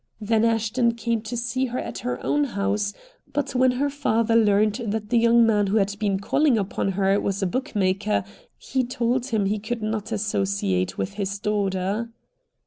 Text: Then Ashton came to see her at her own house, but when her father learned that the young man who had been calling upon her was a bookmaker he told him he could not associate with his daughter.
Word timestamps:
Then 0.19 0.43
Ashton 0.43 0.95
came 0.95 1.21
to 1.21 1.37
see 1.37 1.65
her 1.67 1.77
at 1.77 1.99
her 1.99 2.19
own 2.25 2.43
house, 2.45 2.91
but 3.31 3.53
when 3.53 3.73
her 3.73 3.87
father 3.91 4.35
learned 4.35 4.81
that 4.87 5.11
the 5.11 5.19
young 5.19 5.45
man 5.45 5.67
who 5.67 5.77
had 5.77 5.95
been 5.99 6.19
calling 6.19 6.57
upon 6.57 6.93
her 6.93 7.19
was 7.19 7.43
a 7.43 7.45
bookmaker 7.45 8.23
he 8.57 8.83
told 8.83 9.27
him 9.27 9.45
he 9.45 9.59
could 9.59 9.83
not 9.83 10.11
associate 10.11 10.97
with 10.97 11.13
his 11.21 11.37
daughter. 11.37 12.09